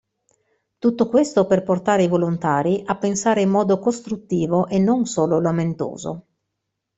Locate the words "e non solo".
4.65-5.39